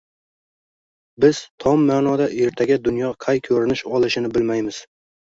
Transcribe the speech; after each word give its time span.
Biz 1.25 1.41
tom 1.63 1.83
ma’noda 1.89 2.27
ertaga 2.45 2.77
dunyo 2.87 3.11
qay 3.25 3.41
ko‘rinish 3.49 3.83
olishini 3.99 4.33
bilmaymiz 4.39 4.81